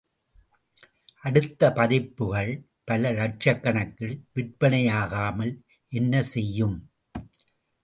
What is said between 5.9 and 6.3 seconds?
என்ன